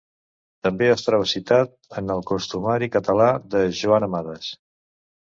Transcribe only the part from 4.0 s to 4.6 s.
Amades.